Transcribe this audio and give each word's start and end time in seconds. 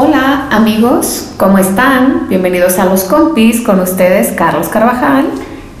Hola 0.00 0.46
amigos, 0.52 1.32
¿cómo 1.36 1.58
están? 1.58 2.28
Bienvenidos 2.28 2.78
a 2.78 2.84
Los 2.84 3.02
Compis 3.02 3.62
con 3.62 3.80
ustedes 3.80 4.30
Carlos 4.30 4.68
Carvajal 4.68 5.26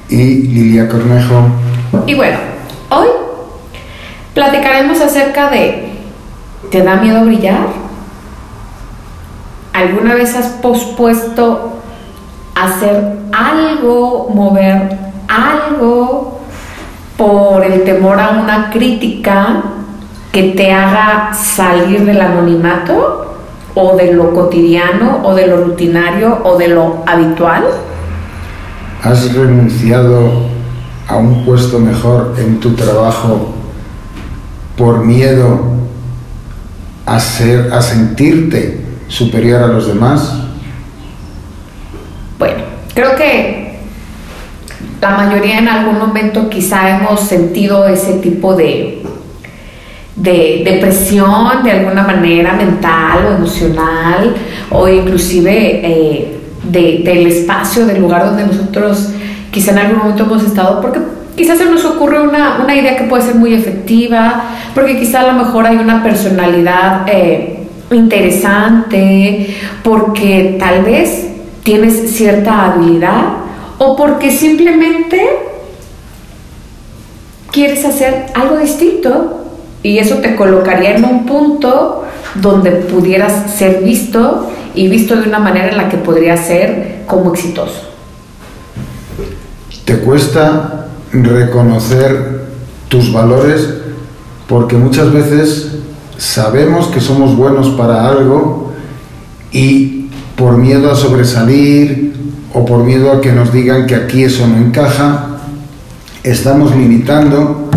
y 0.08 0.38
Lilia 0.48 0.88
Cornejo. 0.88 1.46
Y 2.04 2.16
bueno, 2.16 2.36
hoy 2.90 3.06
platicaremos 4.34 5.00
acerca 5.00 5.50
de 5.50 5.92
¿te 6.68 6.82
da 6.82 6.96
miedo 6.96 7.24
brillar? 7.26 7.68
¿Alguna 9.72 10.14
vez 10.14 10.34
has 10.34 10.48
pospuesto 10.48 11.74
hacer 12.56 13.18
algo, 13.32 14.30
mover 14.34 14.98
algo 15.28 16.40
por 17.16 17.64
el 17.64 17.84
temor 17.84 18.18
a 18.18 18.30
una 18.30 18.70
crítica 18.70 19.62
que 20.32 20.54
te 20.54 20.72
haga 20.72 21.32
salir 21.34 22.04
del 22.04 22.20
anonimato? 22.20 23.37
O 23.78 23.96
de 23.96 24.12
lo 24.12 24.34
cotidiano 24.34 25.20
o 25.22 25.34
de 25.34 25.46
lo 25.46 25.64
rutinario 25.64 26.40
o 26.42 26.58
de 26.58 26.68
lo 26.68 27.04
habitual? 27.06 27.64
¿Has 29.02 29.32
renunciado 29.32 30.48
a 31.06 31.16
un 31.16 31.44
puesto 31.44 31.78
mejor 31.78 32.34
en 32.38 32.58
tu 32.58 32.74
trabajo 32.74 33.54
por 34.76 35.04
miedo 35.04 35.60
a, 37.06 37.20
ser, 37.20 37.72
a 37.72 37.80
sentirte 37.80 38.84
superior 39.06 39.62
a 39.62 39.68
los 39.68 39.86
demás? 39.86 40.34
Bueno, 42.38 42.64
creo 42.94 43.14
que 43.14 43.78
la 45.00 45.10
mayoría 45.10 45.58
en 45.58 45.68
algún 45.68 45.98
momento 45.98 46.50
quizá 46.50 46.90
hemos 46.90 47.20
sentido 47.20 47.86
ese 47.86 48.14
tipo 48.14 48.54
de, 48.56 48.97
de 50.18 50.62
depresión 50.64 51.62
de 51.62 51.70
alguna 51.70 52.02
manera 52.02 52.52
mental 52.54 53.26
o 53.26 53.36
emocional 53.36 54.34
o 54.70 54.88
inclusive 54.88 55.80
eh, 55.82 56.38
del 56.64 57.26
espacio, 57.26 57.86
del 57.86 58.00
lugar 58.00 58.26
donde 58.26 58.46
nosotros 58.46 59.10
quizá 59.50 59.72
en 59.72 59.78
algún 59.78 59.98
momento 59.98 60.24
hemos 60.24 60.44
estado, 60.44 60.80
porque 60.80 61.00
quizás 61.36 61.58
se 61.58 61.64
nos 61.64 61.84
ocurre 61.84 62.20
una, 62.20 62.64
idea 62.74 62.96
que 62.96 63.04
puede 63.04 63.22
ser 63.22 63.36
muy 63.36 63.54
efectiva, 63.54 64.44
porque 64.74 64.98
quizá 64.98 65.20
a 65.20 65.32
lo 65.32 65.44
mejor 65.44 65.66
hay 65.66 65.76
una 65.76 66.02
personalidad 66.02 67.06
eh, 67.06 67.66
interesante, 67.90 69.54
porque 69.82 70.56
tal 70.58 70.82
vez 70.82 71.28
tienes 71.62 72.10
cierta 72.10 72.66
habilidad 72.66 73.24
o 73.78 73.96
porque 73.96 74.30
simplemente 74.30 75.26
quieres 77.50 77.84
hacer 77.84 78.26
algo 78.34 78.58
distinto 78.58 79.47
y 79.88 79.98
eso 79.98 80.16
te 80.16 80.36
colocaría 80.36 80.96
en 80.96 81.04
un 81.04 81.24
punto 81.24 82.04
donde 82.34 82.72
pudieras 82.72 83.50
ser 83.50 83.82
visto 83.82 84.50
y 84.74 84.86
visto 84.86 85.16
de 85.16 85.26
una 85.26 85.38
manera 85.38 85.70
en 85.70 85.78
la 85.78 85.88
que 85.88 85.96
podrías 85.96 86.40
ser 86.40 87.04
como 87.06 87.32
exitoso. 87.32 87.88
¿Te 89.86 89.96
cuesta 90.00 90.88
reconocer 91.10 92.48
tus 92.88 93.10
valores? 93.10 93.66
Porque 94.46 94.76
muchas 94.76 95.10
veces 95.10 95.68
sabemos 96.18 96.88
que 96.88 97.00
somos 97.00 97.34
buenos 97.34 97.70
para 97.70 98.08
algo 98.08 98.74
y 99.52 100.10
por 100.36 100.58
miedo 100.58 100.90
a 100.90 100.96
sobresalir 100.96 102.12
o 102.52 102.66
por 102.66 102.84
miedo 102.84 103.10
a 103.10 103.22
que 103.22 103.32
nos 103.32 103.54
digan 103.54 103.86
que 103.86 103.94
aquí 103.94 104.22
eso 104.24 104.46
no 104.46 104.58
encaja, 104.58 105.38
estamos 106.22 106.76
limitando 106.76 107.70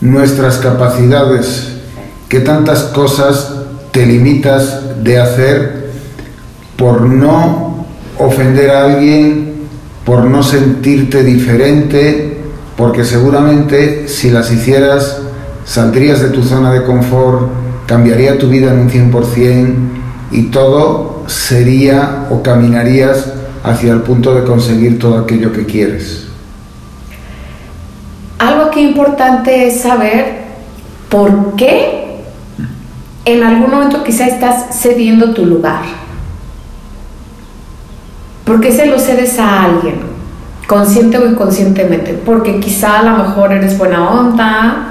nuestras 0.00 0.58
capacidades, 0.58 1.68
que 2.28 2.40
tantas 2.40 2.84
cosas 2.84 3.52
te 3.92 4.06
limitas 4.06 5.02
de 5.02 5.18
hacer 5.18 5.90
por 6.76 7.02
no 7.02 7.86
ofender 8.18 8.70
a 8.70 8.84
alguien, 8.84 9.54
por 10.04 10.24
no 10.24 10.42
sentirte 10.42 11.22
diferente, 11.22 12.38
porque 12.76 13.04
seguramente 13.04 14.08
si 14.08 14.30
las 14.30 14.50
hicieras 14.50 15.18
saldrías 15.64 16.20
de 16.20 16.28
tu 16.28 16.42
zona 16.42 16.72
de 16.72 16.84
confort, 16.84 17.50
cambiaría 17.86 18.38
tu 18.38 18.48
vida 18.48 18.72
en 18.72 18.80
un 18.80 18.90
100% 18.90 19.74
y 20.30 20.44
todo 20.44 21.24
sería 21.26 22.26
o 22.30 22.42
caminarías 22.42 23.26
hacia 23.62 23.92
el 23.92 24.00
punto 24.02 24.34
de 24.34 24.44
conseguir 24.44 24.98
todo 24.98 25.18
aquello 25.18 25.52
que 25.52 25.66
quieres 25.66 26.29
importante 28.80 29.66
es 29.66 29.80
saber 29.80 30.40
por 31.08 31.56
qué 31.56 32.00
en 33.24 33.42
algún 33.42 33.70
momento 33.70 34.02
quizá 34.02 34.26
estás 34.26 34.80
cediendo 34.80 35.32
tu 35.34 35.46
lugar. 35.46 35.82
¿Por 38.44 38.60
qué 38.60 38.72
se 38.72 38.86
lo 38.86 38.98
cedes 38.98 39.38
a 39.38 39.64
alguien? 39.64 40.00
Consciente 40.66 41.18
o 41.18 41.26
inconscientemente. 41.26 42.14
Porque 42.14 42.58
quizá 42.58 43.00
a 43.00 43.02
lo 43.02 43.24
mejor 43.24 43.52
eres 43.52 43.76
buena 43.78 44.10
onda, 44.10 44.86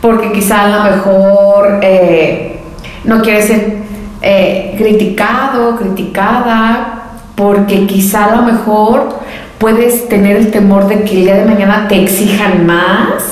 porque 0.00 0.32
quizá 0.32 0.62
a 0.62 0.68
lo 0.68 0.96
mejor 0.96 1.80
eh, 1.82 2.60
no 3.04 3.22
quieres 3.22 3.46
ser 3.46 3.76
eh, 4.22 4.74
criticado, 4.78 5.76
criticada, 5.76 7.02
porque 7.34 7.86
quizá 7.86 8.26
a 8.26 8.36
lo 8.36 8.42
mejor 8.42 9.20
puedes 9.58 10.08
tener 10.08 10.36
el 10.36 10.50
temor 10.50 10.88
de 10.88 11.02
que 11.04 11.18
el 11.18 11.24
día 11.24 11.36
de 11.36 11.44
mañana 11.44 11.88
te 11.88 12.02
exijan 12.02 12.66
más, 12.66 13.22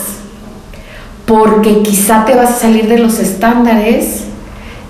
porque 1.27 1.83
quizá 1.83 2.25
te 2.25 2.35
vas 2.35 2.51
a 2.51 2.61
salir 2.61 2.89
de 2.89 2.99
los 2.99 3.19
estándares 3.19 4.25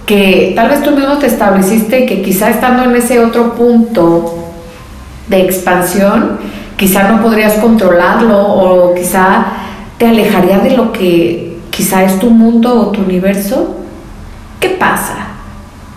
que 0.07 0.53
tal 0.55 0.69
vez 0.69 0.83
tú 0.83 0.91
mismo 0.91 1.17
te 1.19 1.27
estableciste 1.27 2.05
que 2.07 2.23
quizá 2.23 2.51
estando 2.51 2.85
en 2.85 2.97
ese 2.97 3.21
otro 3.21 3.55
punto 3.55 4.35
de 5.29 5.43
expansión, 5.43 6.39
quizá 6.77 7.09
no 7.09 7.23
podrías 7.23 7.55
controlarlo 7.55 8.39
o 8.39 8.95
quizá 8.95 9.47
te 9.97 10.07
alejaría 10.07 10.59
de 10.59 10.77
lo 10.77 10.93
que 10.93 11.59
quizá 11.71 12.05
es 12.05 12.19
tu 12.19 12.31
mundo 12.31 12.81
o 12.81 12.87
tu 12.89 13.01
universo. 13.01 13.77
¿Qué 14.61 14.69
pasa? 14.71 15.29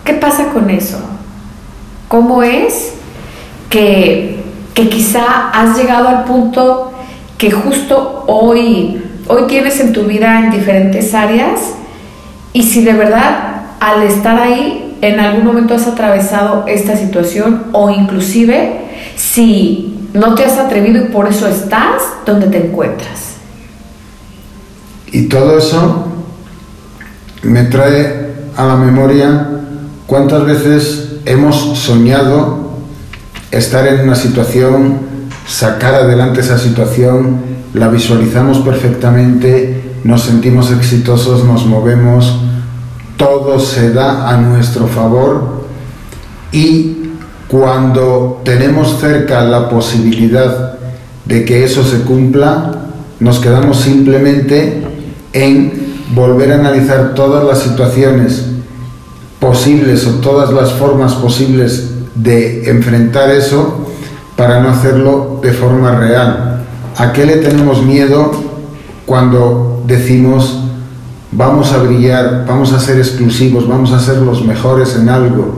¿Qué 0.04 0.14
pasa 0.14 0.48
con 0.54 0.70
eso? 0.70 0.98
¿Cómo 2.08 2.42
es 2.42 2.94
que 3.68 4.37
que 4.78 4.88
quizá 4.88 5.50
has 5.50 5.76
llegado 5.76 6.06
al 6.06 6.22
punto 6.22 6.92
que 7.36 7.50
justo 7.50 8.22
hoy, 8.28 9.02
hoy 9.26 9.42
tienes 9.48 9.80
en 9.80 9.92
tu 9.92 10.04
vida 10.04 10.38
en 10.38 10.52
diferentes 10.52 11.14
áreas 11.14 11.58
y 12.52 12.62
si 12.62 12.84
de 12.84 12.92
verdad 12.92 13.62
al 13.80 14.04
estar 14.04 14.40
ahí 14.40 14.96
en 15.02 15.18
algún 15.18 15.44
momento 15.44 15.74
has 15.74 15.88
atravesado 15.88 16.62
esta 16.68 16.96
situación 16.96 17.64
o 17.72 17.90
inclusive 17.90 18.82
si 19.16 19.98
no 20.14 20.36
te 20.36 20.44
has 20.44 20.58
atrevido 20.58 21.06
y 21.06 21.08
por 21.08 21.26
eso 21.26 21.48
estás 21.48 22.00
donde 22.24 22.46
te 22.46 22.68
encuentras. 22.68 23.32
Y 25.10 25.22
todo 25.22 25.58
eso 25.58 26.06
me 27.42 27.64
trae 27.64 28.32
a 28.56 28.64
la 28.64 28.76
memoria 28.76 29.44
cuántas 30.06 30.44
veces 30.46 31.16
hemos 31.24 31.56
soñado 31.76 32.67
estar 33.50 33.86
en 33.86 34.00
una 34.00 34.14
situación, 34.14 34.98
sacar 35.46 35.94
adelante 35.94 36.40
esa 36.40 36.58
situación, 36.58 37.40
la 37.74 37.88
visualizamos 37.88 38.58
perfectamente, 38.58 39.82
nos 40.04 40.22
sentimos 40.22 40.70
exitosos, 40.70 41.44
nos 41.44 41.66
movemos, 41.66 42.40
todo 43.16 43.58
se 43.58 43.92
da 43.92 44.28
a 44.28 44.36
nuestro 44.36 44.86
favor 44.86 45.64
y 46.52 47.10
cuando 47.48 48.40
tenemos 48.44 49.00
cerca 49.00 49.42
la 49.44 49.68
posibilidad 49.68 50.78
de 51.24 51.44
que 51.44 51.64
eso 51.64 51.82
se 51.82 52.02
cumpla, 52.02 52.72
nos 53.20 53.38
quedamos 53.38 53.78
simplemente 53.80 54.82
en 55.32 55.88
volver 56.14 56.52
a 56.52 56.56
analizar 56.56 57.14
todas 57.14 57.44
las 57.44 57.58
situaciones 57.58 58.46
posibles 59.40 60.06
o 60.06 60.12
todas 60.20 60.52
las 60.52 60.72
formas 60.72 61.14
posibles 61.14 61.97
de 62.18 62.68
enfrentar 62.68 63.30
eso 63.30 63.86
para 64.36 64.60
no 64.60 64.68
hacerlo 64.70 65.40
de 65.42 65.52
forma 65.52 65.96
real. 65.96 66.64
¿A 66.96 67.12
qué 67.12 67.24
le 67.24 67.36
tenemos 67.36 67.82
miedo 67.82 68.32
cuando 69.06 69.82
decimos 69.86 70.64
vamos 71.30 71.72
a 71.72 71.78
brillar, 71.78 72.44
vamos 72.46 72.72
a 72.72 72.80
ser 72.80 72.98
exclusivos, 72.98 73.68
vamos 73.68 73.92
a 73.92 74.00
ser 74.00 74.18
los 74.18 74.44
mejores 74.44 74.96
en 74.96 75.08
algo? 75.08 75.54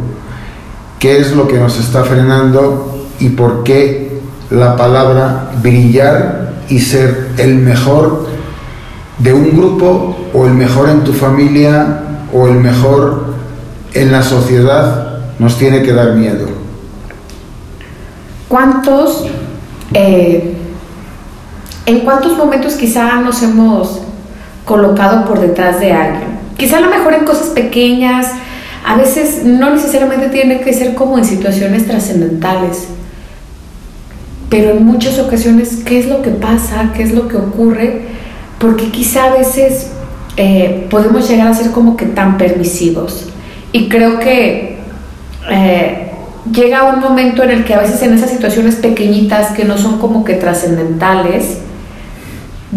¿Qué 0.99 1.19
es 1.19 1.35
lo 1.35 1.49
que 1.49 1.59
nos 1.59 1.79
está 1.79 2.05
frenando 2.05 3.07
y 3.19 3.31
por 3.31 3.63
qué 3.65 4.21
la 4.51 4.77
palabra 4.77 5.53
brillar 5.63 6.55
y 6.69 6.81
ser 6.81 7.31
el 7.39 7.57
mejor 7.57 8.27
de 9.19 9.33
un 9.33 9.57
grupo 9.57 10.17
o 10.35 10.47
el 10.47 10.55
mejor 10.55 10.89
en 10.89 11.05
tu 11.05 11.13
familia 11.13 12.03
o 12.33 12.49
el 12.49 12.55
mejor 12.55 13.35
en 13.95 14.13
la 14.13 14.23
sociedad 14.23 15.21
nos 15.39 15.57
tiene 15.57 15.83
que 15.83 15.93
dar 15.93 16.15
miedo. 16.15 16.47
¿Cuántos, 18.51 19.27
eh, 19.95 20.55
en 21.87 22.01
cuántos 22.01 22.37
momentos 22.37 22.75
quizá 22.75 23.21
nos 23.21 23.45
hemos 23.45 24.01
colocado 24.65 25.25
por 25.25 25.39
detrás 25.39 25.79
de 25.79 25.93
alguien? 25.93 26.41
Quizá 26.57 26.79
a 26.79 26.81
lo 26.81 26.91
mejor 26.91 27.15
en 27.15 27.25
cosas 27.25 27.51
pequeñas, 27.51 28.27
a 28.85 28.97
veces 28.97 29.45
no 29.45 29.71
necesariamente 29.71 30.31
tiene 30.31 30.63
que 30.63 30.73
ser 30.73 30.97
como 30.97 31.17
en 31.17 31.25
situaciones 31.25 31.87
trascendentales, 31.87 32.89
pero 34.49 34.71
en 34.71 34.85
muchas 34.85 35.21
ocasiones, 35.21 35.83
¿qué 35.87 36.01
es 36.01 36.09
lo 36.09 36.21
que 36.21 36.31
pasa? 36.31 36.91
¿Qué 36.93 37.05
es 37.05 37.13
lo 37.13 37.29
que 37.29 37.37
ocurre? 37.37 38.03
Porque 38.59 38.91
quizá 38.91 39.27
a 39.27 39.37
veces 39.37 39.93
eh, 40.37 40.89
podemos 40.91 41.31
llegar 41.31 41.47
a 41.47 41.55
ser 41.55 41.71
como 41.71 41.97
que 41.97 42.07
tan 42.07 42.37
permisivos. 42.37 43.29
Y 43.71 43.89
creo 43.89 44.19
que 44.19 44.79
eh, 45.49 46.10
llega 46.53 46.85
un 46.85 47.01
momento 47.01 47.43
en 47.43 47.51
el 47.51 47.65
que 47.65 47.75
a 47.75 47.81
veces 47.81 48.03
en 48.03 48.15
esas 48.15 48.31
situaciones 48.31 48.77
pequeñitas 48.77 49.53
que 49.53 49.65
no 49.65 49.79
son 49.79 49.99
como 49.99 50.25
que 50.25 50.35
trascendentales, 50.35 51.59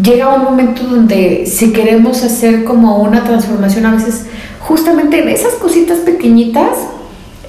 llega 0.02 0.34
un 0.34 0.44
momento 0.44 0.84
donde 0.84 1.46
si 1.46 1.72
queremos 1.72 2.24
hacer 2.24 2.64
como 2.64 2.98
una 2.98 3.24
transformación, 3.24 3.86
a 3.86 3.96
veces 3.96 4.26
justamente 4.60 5.22
en 5.22 5.30
esas 5.30 5.54
cositas 5.56 6.00
pequeñitas 6.00 6.78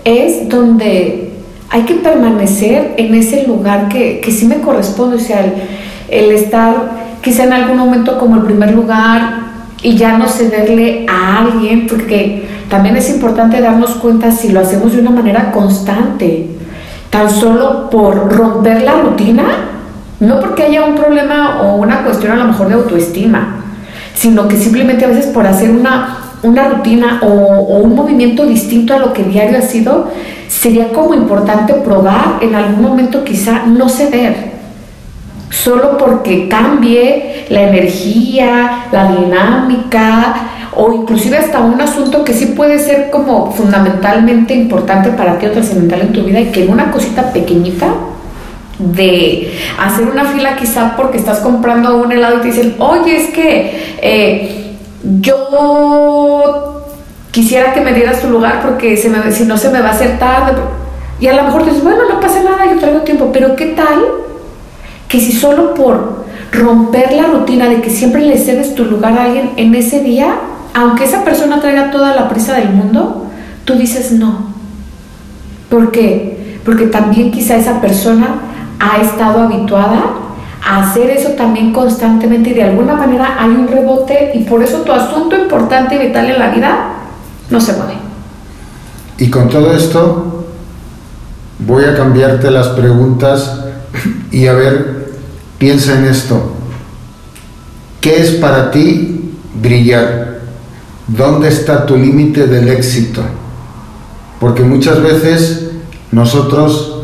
es 0.05 0.49
donde 0.49 1.33
hay 1.71 1.83
que 1.83 1.95
permanecer 1.95 2.95
en 2.97 3.15
ese 3.15 3.47
lugar 3.47 3.89
que, 3.89 4.21
que 4.21 4.31
sí 4.31 4.47
me 4.47 4.61
corresponde, 4.61 5.17
o 5.17 5.21
sea, 5.21 5.45
el, 5.45 5.55
el 6.09 6.31
estar 6.33 7.19
quizá 7.23 7.45
en 7.45 7.53
algún 7.53 7.79
momento 7.79 8.19
como 8.19 8.37
el 8.37 8.43
primer 8.43 8.73
lugar 8.73 9.45
y 9.83 9.97
ya 9.97 10.19
no 10.19 10.29
cederle 10.29 11.07
a 11.09 11.39
alguien, 11.39 11.87
porque 11.87 12.54
también 12.69 12.97
es 12.97 13.11
importante 13.11 13.61
darnos 13.61 13.91
cuenta 13.97 14.31
si 14.33 14.49
lo 14.49 14.61
hacemos 14.61 14.93
de 14.93 15.01
una 15.01 15.11
manera 15.11 15.53
constante, 15.53 16.51
tan 17.11 17.31
solo 17.31 17.91
por 17.91 18.33
romper 18.35 18.83
la 18.83 19.01
rutina, 19.01 19.45
no 20.21 20.41
porque 20.41 20.65
haya 20.65 20.85
un 20.85 20.95
problema 20.95 21.61
o 21.63 21.77
una 21.77 22.03
cuestión 22.03 22.33
a 22.33 22.37
lo 22.37 22.47
mejor 22.47 22.69
de 22.69 22.75
autoestima, 22.75 23.57
sino 24.15 24.49
que 24.49 24.57
simplemente 24.57 25.05
a 25.05 25.09
veces 25.09 25.27
por 25.27 25.47
hacer 25.47 25.71
una, 25.71 26.19
una 26.43 26.69
rutina 26.69 27.21
o, 27.23 27.27
o 27.27 27.79
un 27.79 27.95
movimiento 27.95 28.47
distinto 28.47 28.95
a 28.95 28.99
lo 28.99 29.13
que 29.13 29.25
diario 29.25 29.59
ha 29.59 29.63
sido, 29.63 30.11
sería 30.49 30.93
como 30.93 31.15
importante 31.15 31.75
probar 31.75 32.39
en 32.41 32.55
algún 32.55 32.83
momento 32.83 33.25
quizá 33.25 33.67
no 33.67 33.89
ceder. 33.89 34.55
Solo 35.51 35.97
porque 35.99 36.49
cambie 36.49 37.47
la 37.49 37.63
energía, 37.63 38.87
la 38.91 39.13
dinámica 39.13 40.35
o 40.77 40.93
inclusive 40.93 41.37
hasta 41.37 41.61
un 41.61 41.81
asunto 41.81 42.25
que 42.25 42.33
sí 42.33 42.47
puede 42.47 42.79
ser 42.79 43.11
como 43.11 43.53
fundamentalmente 43.53 44.55
importante 44.55 45.11
para 45.11 45.39
ti 45.39 45.47
o 45.47 45.53
trascendental 45.53 46.01
en 46.03 46.13
tu 46.13 46.25
vida 46.25 46.41
y 46.41 46.47
que 46.47 46.65
en 46.65 46.71
una 46.71 46.91
cosita 46.91 47.33
pequeñita 47.33 47.87
de 48.79 49.53
hacer 49.79 50.07
una 50.07 50.25
fila 50.25 50.57
quizá 50.57 50.97
porque 50.97 51.19
estás 51.19 51.41
comprando 51.41 51.97
un 51.97 52.11
helado 52.11 52.39
y 52.39 52.41
te 52.41 52.47
dicen, 52.49 52.75
oye, 52.79 53.17
es 53.17 53.31
que 53.31 53.97
eh, 54.03 54.77
yo 55.21 56.85
quisiera 57.31 57.73
que 57.73 57.81
me 57.81 57.93
dieras 57.93 58.21
tu 58.21 58.29
lugar 58.29 58.63
porque 58.63 58.97
se 58.97 59.09
me, 59.09 59.31
si 59.31 59.45
no 59.45 59.57
se 59.57 59.69
me 59.71 59.81
va 59.81 59.89
a 59.89 59.93
hacer 59.93 60.19
tarde. 60.19 60.61
Y 61.21 61.29
a 61.29 61.35
lo 61.35 61.45
mejor 61.45 61.65
dices, 61.65 61.83
bueno, 61.83 62.01
no 62.09 62.21
pasa 62.21 62.43
nada, 62.43 62.67
yo 62.73 62.79
traigo 62.79 63.01
tiempo, 63.01 63.31
pero 63.33 63.55
¿qué 63.55 63.67
tal 63.67 64.03
que 65.09 65.21
si 65.21 65.33
solo 65.33 65.75
por 65.75 66.25
romper 66.53 67.13
la 67.13 67.25
rutina 67.25 67.69
de 67.69 67.81
que 67.81 67.91
siempre 67.91 68.23
le 68.23 68.39
cedes 68.39 68.75
tu 68.75 68.85
lugar 68.85 69.17
a 69.19 69.25
alguien 69.25 69.53
en 69.57 69.75
ese 69.75 70.01
día, 70.01 70.35
aunque 70.75 71.05
esa 71.05 71.25
persona 71.25 71.61
traiga 71.61 71.91
toda 71.91 72.15
la 72.15 72.29
prisa 72.29 72.55
del 72.55 72.71
mundo, 72.71 73.31
tú 73.65 73.75
dices 73.75 74.13
no. 74.13 74.53
¿Por 75.71 75.93
qué? 75.93 76.59
Porque 76.65 76.87
también 76.87 77.31
quizá 77.31 77.57
esa 77.57 77.81
persona 77.81 78.41
ha 78.81 79.01
estado 79.01 79.43
habituada 79.43 80.03
a 80.67 80.83
hacer 80.83 81.11
eso 81.11 81.31
también 81.31 81.73
constantemente 81.73 82.51
y 82.51 82.55
de 82.55 82.65
alguna 82.65 82.95
manera 82.95 83.37
hay 83.39 83.51
un 83.51 83.69
rebote 83.69 84.33
y 84.35 84.45
por 84.45 84.63
eso 84.63 84.79
tu 84.79 84.93
asunto 84.93 85.37
importante 85.39 85.95
y 85.95 86.07
vital 86.07 86.31
en 86.31 86.39
la 86.39 86.51
vida 86.51 86.89
no 87.51 87.61
se 87.61 87.75
mueve. 87.75 87.95
Y 89.19 89.31
con 89.31 89.49
todo 89.49 89.73
esto 89.77 90.47
voy 91.61 91.85
a 91.85 91.95
cambiarte 91.95 92.51
las 92.51 92.69
preguntas 92.69 93.61
y 94.33 94.49
a 94.49 94.55
ver, 94.55 95.13
piensa 95.59 95.97
en 95.99 96.07
esto. 96.07 96.53
¿Qué 98.01 98.21
es 98.21 98.33
para 98.33 98.71
ti 98.71 99.35
brillar? 99.55 100.34
¿Dónde 101.07 101.49
está 101.49 101.85
tu 101.85 101.97
límite 101.97 102.47
del 102.47 102.69
éxito? 102.69 103.21
Porque 104.41 104.63
muchas 104.63 105.03
veces 105.03 105.71
nosotros 106.13 107.03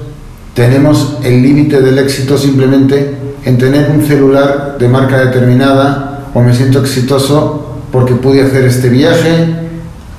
tenemos 0.55 1.19
el 1.23 1.43
límite 1.43 1.83
del 1.83 1.99
éxito 1.99 2.39
simplemente 2.39 3.15
en 3.45 3.59
tener 3.59 3.91
un 3.91 4.03
celular 4.07 4.77
de 4.79 4.89
marca 4.89 5.19
determinada 5.19 6.31
o 6.33 6.41
me 6.41 6.55
siento 6.55 6.81
exitoso 6.81 7.77
porque 7.93 8.15
pude 8.15 8.43
hacer 8.43 8.65
este 8.65 8.89
viaje. 8.89 9.55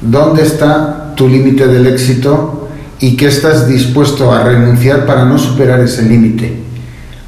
¿Dónde 0.01 0.43
está 0.43 1.13
tu 1.15 1.27
límite 1.27 1.67
del 1.67 1.87
éxito 1.87 2.67
y 2.99 3.15
qué 3.17 3.27
estás 3.27 3.67
dispuesto 3.67 4.31
a 4.31 4.43
renunciar 4.43 5.07
para 5.07 5.25
no 5.25 5.39
superar 5.39 5.79
ese 5.79 6.03
límite? 6.03 6.53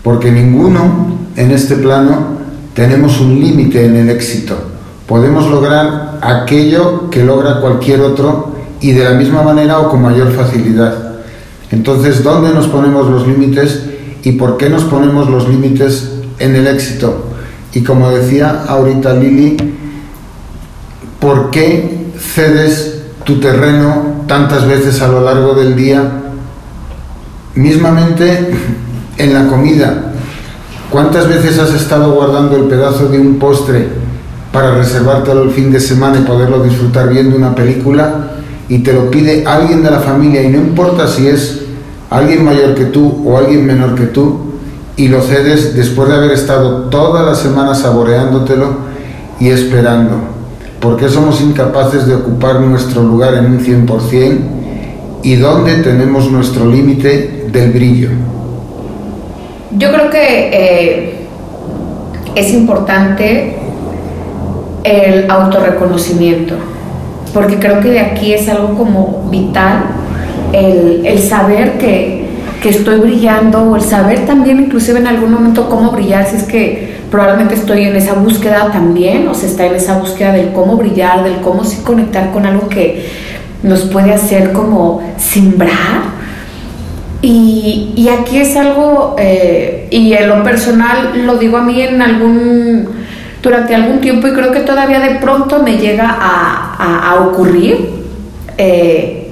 Porque 0.03 0.31
ninguno 0.31 1.17
en 1.35 1.51
este 1.51 1.75
plano 1.75 2.37
tenemos 2.75 3.19
un 3.19 3.39
límite 3.39 3.85
en 3.85 3.95
el 3.95 4.09
éxito. 4.09 4.55
Podemos 5.07 5.49
lograr 5.49 6.12
aquello 6.23 7.09
que 7.09 7.23
logra 7.23 7.59
cualquier 7.59 8.01
otro 8.01 8.53
y 8.81 8.91
de 8.91 9.03
la 9.03 9.11
misma 9.11 9.43
manera 9.43 9.79
o 9.79 9.89
con 9.89 10.01
mayor 10.01 10.31
facilidad. 10.31 11.13
Entonces, 11.71 12.23
¿dónde 12.23 12.53
nos 12.53 12.67
ponemos 12.67 13.09
los 13.09 13.27
límites 13.27 13.83
y 14.23 14.33
por 14.33 14.57
qué 14.57 14.69
nos 14.69 14.83
ponemos 14.83 15.29
los 15.29 15.47
límites 15.47 16.11
en 16.39 16.55
el 16.55 16.67
éxito? 16.67 17.25
Y 17.73 17.81
como 17.81 18.11
decía 18.11 18.65
ahorita 18.67 19.13
Lili, 19.13 19.57
¿por 21.19 21.49
qué 21.49 22.07
cedes 22.17 23.01
tu 23.23 23.39
terreno 23.39 24.23
tantas 24.27 24.67
veces 24.67 25.01
a 25.01 25.07
lo 25.07 25.21
largo 25.21 25.55
del 25.55 25.75
día? 25.75 26.03
Mismamente 27.55 28.51
en 29.17 29.33
la 29.33 29.47
comida. 29.47 30.13
¿Cuántas 30.91 31.27
veces 31.27 31.57
has 31.57 31.73
estado 31.73 32.13
guardando 32.13 32.55
el 32.55 32.65
pedazo 32.65 33.07
de 33.07 33.19
un 33.19 33.39
postre 33.39 34.02
para 34.53 34.75
reservártelo 34.75 35.43
el 35.43 35.49
fin 35.49 35.71
de 35.71 35.81
semana 35.81 36.19
y 36.19 36.21
poderlo 36.21 36.63
disfrutar 36.63 37.09
viendo 37.09 37.35
una 37.35 37.53
película? 37.53 38.29
Y 38.69 38.79
te 38.79 38.93
lo 38.93 39.11
pide 39.11 39.43
alguien 39.45 39.83
de 39.83 39.91
la 39.91 39.99
familia 39.99 40.41
y 40.43 40.47
no 40.47 40.59
importa 40.59 41.07
si 41.07 41.27
es 41.27 41.63
alguien 42.09 42.45
mayor 42.45 42.75
que 42.75 42.85
tú 42.85 43.23
o 43.25 43.37
alguien 43.37 43.65
menor 43.65 43.95
que 43.95 44.05
tú 44.05 44.53
y 44.95 45.07
lo 45.07 45.21
cedes 45.21 45.75
después 45.75 46.07
de 46.07 46.15
haber 46.15 46.31
estado 46.31 46.83
toda 46.83 47.23
la 47.23 47.33
semana 47.33 47.73
saboreándotelo 47.73 48.77
y 49.39 49.49
esperando. 49.49 50.17
¿Por 50.79 50.97
qué 50.97 51.09
somos 51.09 51.41
incapaces 51.41 52.05
de 52.05 52.15
ocupar 52.15 52.59
nuestro 52.59 53.01
lugar 53.01 53.33
en 53.33 53.45
un 53.45 53.59
100% 53.59 54.37
y 55.23 55.35
dónde 55.37 55.77
tenemos 55.77 56.29
nuestro 56.29 56.67
límite 56.67 57.47
del 57.51 57.71
brillo? 57.71 58.09
Yo 59.71 59.91
creo 59.91 60.09
que 60.11 60.49
eh, 60.53 61.27
es 62.35 62.53
importante 62.53 63.62
el 64.83 65.29
autorreconocimiento, 65.29 66.55
porque 67.33 67.57
creo 67.57 67.79
que 67.79 67.89
de 67.89 67.99
aquí 67.99 68.33
es 68.33 68.47
algo 68.49 68.75
como 68.77 69.27
vital, 69.29 69.85
el, 70.51 71.05
el 71.05 71.19
saber 71.19 71.77
que, 71.77 72.27
que, 72.61 72.69
estoy 72.69 72.99
brillando, 72.99 73.63
o 73.63 73.75
el 73.75 73.81
saber 73.81 74.25
también 74.25 74.59
inclusive 74.59 74.99
en 74.99 75.07
algún 75.07 75.31
momento 75.31 75.69
cómo 75.69 75.91
brillar, 75.91 76.27
si 76.27 76.35
es 76.35 76.43
que 76.43 76.93
probablemente 77.09 77.55
estoy 77.55 77.83
en 77.83 77.95
esa 77.95 78.13
búsqueda 78.13 78.71
también, 78.71 79.27
o 79.27 79.33
se 79.33 79.47
está 79.47 79.65
en 79.65 79.75
esa 79.75 79.99
búsqueda 79.99 80.33
del 80.33 80.51
cómo 80.51 80.77
brillar, 80.77 81.23
del 81.23 81.41
cómo 81.41 81.63
sí 81.63 81.81
conectar 81.83 82.31
con 82.31 82.45
algo 82.45 82.69
que 82.69 83.07
nos 83.63 83.81
puede 83.81 84.13
hacer 84.13 84.51
como 84.51 85.01
simbrar. 85.17 86.13
Y, 87.21 87.93
y 87.95 88.09
aquí 88.09 88.37
es 88.37 88.55
algo, 88.57 89.15
eh, 89.17 89.87
y 89.89 90.11
en 90.13 90.27
lo 90.27 90.43
personal 90.43 91.25
lo 91.25 91.37
digo 91.37 91.57
a 91.57 91.61
mí 91.63 91.81
en 91.81 92.01
algún, 92.01 92.89
durante 93.43 93.75
algún 93.75 93.99
tiempo 93.99 94.27
y 94.27 94.31
creo 94.31 94.53
que 94.53 94.61
todavía 94.61 95.01
de 95.01 95.15
pronto 95.15 95.61
me 95.61 95.77
llega 95.77 96.07
a, 96.09 97.09
a, 97.09 97.15
ocurrir 97.15 97.89
eh, 98.57 99.29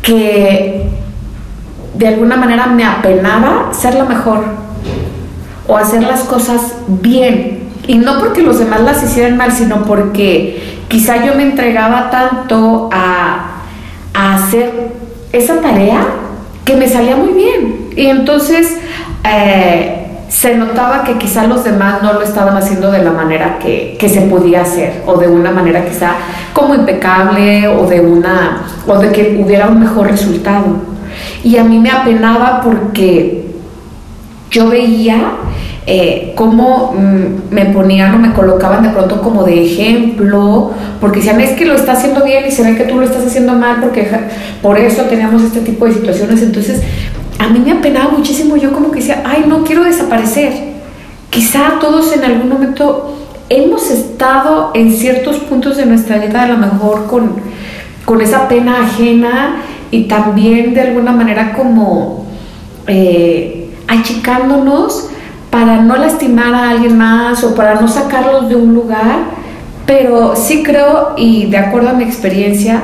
que 0.00 0.86
de 1.94 2.08
alguna 2.08 2.36
manera 2.36 2.66
me 2.66 2.84
apenaba 2.84 3.74
ser 3.74 3.94
la 3.94 4.04
mejor 4.04 4.42
o 5.68 5.76
hacer 5.76 6.02
las 6.02 6.22
cosas 6.22 6.76
bien. 6.86 7.64
Y 7.86 7.98
no 7.98 8.18
porque 8.18 8.42
los 8.42 8.58
demás 8.58 8.80
las 8.80 9.02
hicieran 9.02 9.36
mal, 9.36 9.52
sino 9.52 9.82
porque 9.82 10.80
quizá 10.88 11.24
yo 11.24 11.34
me 11.34 11.42
entregaba 11.42 12.10
tanto 12.10 12.88
a, 12.90 13.62
a 14.14 14.34
hacer 14.34 14.92
esa 15.32 15.60
tarea 15.60 16.06
que 16.64 16.74
me 16.74 16.88
salía 16.88 17.16
muy 17.16 17.34
bien. 17.34 17.90
Y 17.96 18.06
entonces 18.06 18.78
eh, 19.24 20.05
se 20.28 20.56
notaba 20.56 21.04
que 21.04 21.18
quizá 21.18 21.46
los 21.46 21.64
demás 21.64 22.02
no 22.02 22.12
lo 22.12 22.22
estaban 22.22 22.56
haciendo 22.56 22.90
de 22.90 23.02
la 23.02 23.12
manera 23.12 23.58
que, 23.58 23.96
que, 23.98 24.08
se 24.08 24.22
podía 24.22 24.62
hacer, 24.62 25.02
o 25.06 25.16
de 25.16 25.28
una 25.28 25.50
manera 25.50 25.84
quizá 25.84 26.12
como 26.52 26.74
impecable, 26.74 27.68
o 27.68 27.86
de 27.86 28.00
una, 28.00 28.64
o 28.86 28.98
de 28.98 29.12
que 29.12 29.40
hubiera 29.42 29.68
un 29.68 29.80
mejor 29.80 30.08
resultado. 30.08 30.66
Y 31.44 31.56
a 31.56 31.64
mí 31.64 31.78
me 31.78 31.90
apenaba 31.90 32.60
porque 32.62 33.46
yo 34.50 34.68
veía 34.68 35.34
eh, 35.88 36.32
cómo 36.34 36.94
mm, 36.98 37.54
me 37.54 37.66
ponían 37.66 38.12
o 38.16 38.18
me 38.18 38.32
colocaban 38.32 38.82
de 38.82 38.90
pronto 38.90 39.22
como 39.22 39.44
de 39.44 39.64
ejemplo, 39.64 40.72
porque 41.00 41.20
decían, 41.20 41.40
es 41.40 41.52
que 41.52 41.64
lo 41.64 41.74
está 41.74 41.92
haciendo 41.92 42.24
bien 42.24 42.44
y 42.48 42.50
se 42.50 42.64
ve 42.64 42.76
que 42.76 42.84
tú 42.84 42.96
lo 42.96 43.04
estás 43.04 43.24
haciendo 43.24 43.52
mal, 43.52 43.76
porque 43.80 44.08
por 44.62 44.76
eso 44.78 45.02
teníamos 45.02 45.42
este 45.42 45.60
tipo 45.60 45.86
de 45.86 45.94
situaciones. 45.94 46.42
Entonces, 46.42 46.82
a 47.38 47.48
mí 47.48 47.58
me 47.60 47.72
apenaba 47.72 48.10
muchísimo, 48.10 48.56
yo 48.56 48.72
como 48.72 48.90
que 48.90 49.00
decía, 49.00 49.22
ay, 49.24 49.44
no 49.46 49.64
quiero 49.64 49.84
desaparecer. 49.84 50.76
Quizá 51.30 51.78
todos 51.80 52.12
en 52.12 52.24
algún 52.24 52.48
momento 52.48 53.14
hemos 53.48 53.90
estado 53.90 54.70
en 54.74 54.92
ciertos 54.92 55.36
puntos 55.36 55.76
de 55.76 55.86
nuestra 55.86 56.18
vida 56.18 56.42
a 56.42 56.48
lo 56.48 56.56
mejor 56.56 57.06
con, 57.06 57.34
con 58.04 58.20
esa 58.20 58.48
pena 58.48 58.82
ajena 58.82 59.62
y 59.90 60.04
también 60.04 60.74
de 60.74 60.80
alguna 60.80 61.12
manera 61.12 61.52
como 61.52 62.26
eh, 62.86 63.70
achicándonos 63.86 65.08
para 65.50 65.80
no 65.82 65.96
lastimar 65.96 66.54
a 66.54 66.70
alguien 66.70 66.98
más 66.98 67.44
o 67.44 67.54
para 67.54 67.80
no 67.80 67.88
sacarlos 67.88 68.48
de 68.48 68.56
un 68.56 68.74
lugar, 68.74 69.24
pero 69.86 70.34
sí 70.36 70.62
creo 70.62 71.14
y 71.16 71.46
de 71.46 71.58
acuerdo 71.58 71.90
a 71.90 71.92
mi 71.92 72.04
experiencia, 72.04 72.82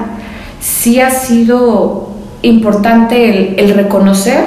sí 0.61 1.01
ha 1.01 1.11
sido 1.11 2.12
importante 2.43 3.29
el, 3.29 3.55
el 3.59 3.75
reconocer 3.75 4.45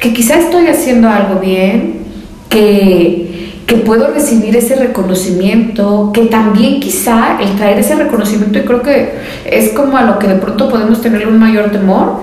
que 0.00 0.12
quizá 0.12 0.38
estoy 0.38 0.66
haciendo 0.68 1.08
algo 1.08 1.40
bien, 1.40 2.00
que 2.48 3.26
que 3.66 3.76
puedo 3.76 4.12
recibir 4.12 4.56
ese 4.56 4.76
reconocimiento, 4.76 6.12
que 6.14 6.26
también 6.26 6.78
quizá 6.78 7.38
el 7.40 7.56
traer 7.56 7.80
ese 7.80 7.96
reconocimiento, 7.96 8.58
y 8.58 8.62
creo 8.62 8.80
que 8.80 9.14
es 9.44 9.70
como 9.70 9.96
a 9.96 10.02
lo 10.02 10.18
que 10.18 10.28
de 10.28 10.36
pronto 10.36 10.70
podemos 10.70 11.02
tener 11.02 11.26
un 11.26 11.38
mayor 11.38 11.72
temor, 11.72 12.20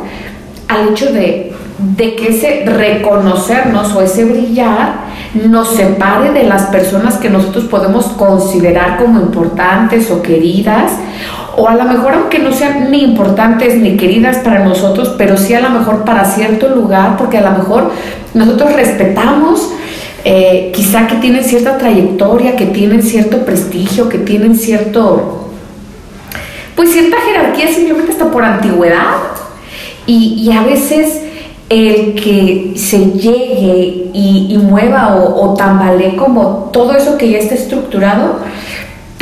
al 0.70 0.90
hecho 0.90 1.12
de, 1.12 1.52
de 1.98 2.16
que 2.16 2.30
ese 2.30 2.64
reconocernos 2.66 3.94
o 3.94 4.02
ese 4.02 4.24
brillar 4.24 5.02
nos 5.50 5.76
separe 5.76 6.32
de 6.32 6.46
las 6.46 6.68
personas 6.68 7.18
que 7.18 7.30
nosotros 7.30 7.66
podemos 7.66 8.06
considerar 8.06 8.98
como 8.98 9.20
importantes 9.20 10.10
o 10.12 10.22
queridas, 10.22 10.94
o 11.56 11.68
a 11.68 11.76
lo 11.76 11.84
mejor 11.84 12.14
aunque 12.14 12.40
no 12.40 12.52
sean 12.52 12.90
ni 12.90 13.04
importantes 13.04 13.76
ni 13.76 13.96
queridas 13.96 14.38
para 14.38 14.64
nosotros, 14.64 15.14
pero 15.18 15.38
sí 15.38 15.54
a 15.54 15.60
lo 15.60 15.70
mejor 15.70 16.04
para 16.04 16.26
cierto 16.26 16.70
lugar, 16.70 17.18
porque 17.18 17.38
a 17.38 17.42
lo 17.42 17.52
mejor 17.52 17.92
nosotros 18.34 18.74
respetamos 18.74 19.72
eh, 20.26 20.72
quizá 20.74 21.06
que 21.06 21.16
tienen 21.16 21.44
cierta 21.44 21.78
trayectoria, 21.78 22.56
que 22.56 22.68
tienen 22.68 23.04
cierto 23.04 23.46
prestigio, 23.46 24.08
que 24.08 24.20
tienen 24.20 24.56
cierto, 24.56 25.50
pues 26.76 26.92
cierta 26.92 27.18
jerarquía 27.26 27.68
simplemente 27.68 28.14
hasta 28.14 28.32
por 28.32 28.44
antigüedad. 28.44 29.18
Y, 30.06 30.52
a 30.52 30.64
veces 30.64 31.22
el 31.70 32.16
que 32.16 32.74
se 32.76 33.12
llegue 33.12 34.10
y, 34.14 34.58
mueva 34.62 35.16
o, 35.16 35.52
o 35.52 35.54
tambalee 35.54 36.18
como 36.18 36.70
todo 36.74 36.94
eso 36.94 37.18
que 37.18 37.30
ya 37.30 37.38
está 37.38 37.56
estructurado, 37.56 38.40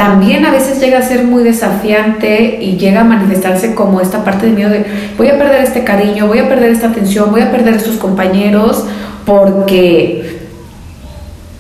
también 0.02 0.44
a 0.48 0.52
veces 0.52 0.80
llega 0.80 0.98
a 0.98 1.04
ser 1.04 1.26
muy 1.26 1.44
desafiante 1.44 2.58
y 2.60 2.76
llega 2.78 3.02
a 3.02 3.04
manifestarse 3.04 3.76
como 3.76 4.02
esta 4.02 4.24
parte 4.24 4.48
de 4.48 4.52
miedo 4.52 4.72
de 4.72 4.84
voy 5.16 5.28
a 5.28 5.38
perder 5.38 5.62
este 5.62 5.84
cariño, 5.84 6.26
voy 6.26 6.40
a 6.40 6.50
perder 6.50 6.72
esta 6.72 6.88
atención, 6.88 7.30
voy 7.30 7.42
a 7.42 7.52
perder 7.52 7.76
estos 7.76 7.98
compañeros 7.98 8.84
porque 9.28 10.48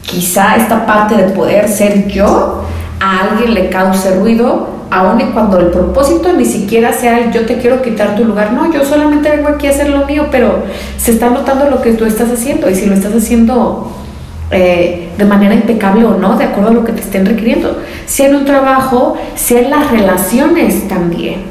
quizá 0.01 0.55
esta 0.55 0.87
parte 0.87 1.17
de 1.17 1.25
poder 1.25 1.69
ser 1.69 2.07
yo 2.07 2.63
a 2.99 3.27
alguien 3.27 3.53
le 3.53 3.69
cause 3.69 4.09
ruido, 4.15 4.69
aun 4.89 5.21
y 5.21 5.25
cuando 5.25 5.59
el 5.59 5.67
propósito 5.67 6.33
ni 6.33 6.45
siquiera 6.45 6.93
sea 6.93 7.19
el 7.19 7.31
yo 7.31 7.45
te 7.45 7.59
quiero 7.59 7.83
quitar 7.83 8.15
tu 8.15 8.25
lugar, 8.25 8.53
no, 8.53 8.73
yo 8.73 8.83
solamente 8.83 9.29
vengo 9.29 9.49
aquí 9.49 9.67
a 9.67 9.69
hacer 9.69 9.89
lo 9.89 10.07
mío, 10.07 10.29
pero 10.31 10.63
se 10.97 11.11
está 11.11 11.29
notando 11.29 11.69
lo 11.69 11.83
que 11.83 11.93
tú 11.93 12.05
estás 12.05 12.31
haciendo 12.31 12.67
y 12.71 12.73
si 12.73 12.87
lo 12.87 12.95
estás 12.95 13.13
haciendo 13.13 13.91
eh, 14.49 15.09
de 15.15 15.25
manera 15.25 15.53
impecable 15.53 16.05
o 16.05 16.17
no, 16.17 16.37
de 16.37 16.45
acuerdo 16.45 16.71
a 16.71 16.73
lo 16.73 16.83
que 16.83 16.91
te 16.91 17.01
estén 17.01 17.25
requiriendo, 17.25 17.77
sea 18.11 18.27
en 18.27 18.35
un 18.35 18.45
trabajo, 18.45 19.17
sea 19.35 19.61
en 19.61 19.69
las 19.69 19.89
relaciones 19.89 20.89
también. 20.89 21.43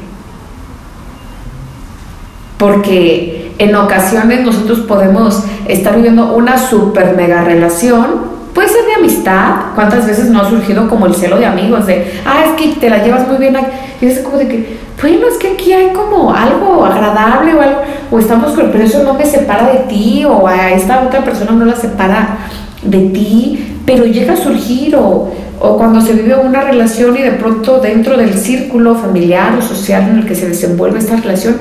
Porque 2.59 3.53
en 3.57 3.75
ocasiones 3.75 4.45
nosotros 4.45 4.81
podemos 4.81 5.43
estar 5.67 5.95
viviendo 5.95 6.35
una 6.35 6.59
super 6.59 7.15
mega 7.15 7.43
relación 7.43 8.41
Puede 8.53 8.67
ser 8.67 8.85
de 8.85 8.95
amistad, 8.95 9.55
cuántas 9.75 10.05
veces 10.05 10.29
no 10.29 10.41
ha 10.41 10.49
surgido 10.49 10.89
como 10.89 11.05
el 11.05 11.15
celo 11.15 11.37
de 11.37 11.45
amigos, 11.45 11.87
de, 11.87 12.19
ah, 12.25 12.43
es 12.45 12.51
que 12.61 12.75
te 12.79 12.89
la 12.89 13.01
llevas 13.01 13.25
muy 13.25 13.37
bien, 13.37 13.55
y 14.01 14.05
es 14.05 14.19
como 14.19 14.37
de 14.37 14.47
que, 14.49 14.77
bueno, 15.01 15.27
es 15.27 15.37
que 15.37 15.53
aquí 15.53 15.71
hay 15.71 15.93
como 15.93 16.33
algo 16.33 16.85
agradable 16.85 17.53
o 17.53 17.61
algo, 17.61 17.79
o 18.11 18.19
estamos 18.19 18.51
con, 18.51 18.69
pero 18.71 18.83
eso 18.83 19.03
no 19.03 19.13
me 19.13 19.25
separa 19.25 19.71
de 19.71 19.79
ti, 19.87 20.25
o 20.25 20.45
a 20.45 20.71
esta 20.71 21.01
otra 21.01 21.23
persona 21.23 21.51
no 21.51 21.63
la 21.63 21.75
separa 21.75 22.39
de 22.83 22.99
ti, 23.09 23.77
pero 23.85 24.05
llega 24.05 24.33
a 24.33 24.37
surgir, 24.37 24.95
o, 24.95 25.31
o 25.59 25.77
cuando 25.77 26.01
se 26.01 26.13
vive 26.13 26.35
una 26.35 26.61
relación 26.61 27.15
y 27.15 27.21
de 27.21 27.31
pronto 27.31 27.79
dentro 27.79 28.17
del 28.17 28.33
círculo 28.33 28.95
familiar 28.95 29.55
o 29.57 29.61
social 29.61 30.09
en 30.09 30.19
el 30.19 30.25
que 30.25 30.35
se 30.35 30.47
desenvuelve 30.47 30.99
esta 30.99 31.17
relación, 31.17 31.57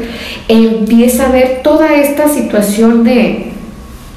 empieza 0.48 1.26
a 1.26 1.32
ver 1.32 1.60
toda 1.62 1.94
esta 1.94 2.28
situación 2.28 3.04
de 3.04 3.50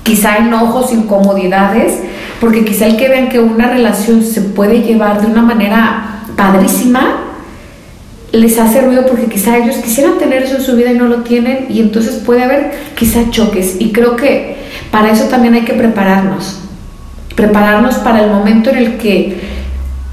quizá 0.03 0.37
enojos, 0.37 0.93
incomodidades, 0.93 1.99
porque 2.39 2.65
quizá 2.65 2.87
el 2.87 2.97
que 2.97 3.09
vean 3.09 3.29
que 3.29 3.39
una 3.39 3.69
relación 3.69 4.23
se 4.23 4.41
puede 4.41 4.81
llevar 4.81 5.21
de 5.21 5.27
una 5.27 5.41
manera 5.41 6.25
padrísima, 6.35 7.23
les 8.33 8.57
hace 8.57 8.81
ruido 8.81 9.05
porque 9.05 9.27
quizá 9.27 9.57
ellos 9.57 9.77
quisieran 9.77 10.17
tener 10.17 10.43
eso 10.43 10.57
en 10.57 10.63
su 10.63 10.75
vida 10.75 10.91
y 10.91 10.97
no 10.97 11.05
lo 11.05 11.17
tienen 11.17 11.67
y 11.69 11.79
entonces 11.79 12.15
puede 12.15 12.43
haber 12.43 12.71
quizá 12.95 13.29
choques. 13.29 13.75
Y 13.79 13.91
creo 13.91 14.15
que 14.15 14.57
para 14.91 15.11
eso 15.11 15.25
también 15.25 15.53
hay 15.53 15.61
que 15.61 15.73
prepararnos, 15.73 16.62
prepararnos 17.35 17.95
para 17.95 18.23
el 18.23 18.31
momento 18.31 18.69
en 18.69 18.77
el 18.77 18.97
que 18.97 19.41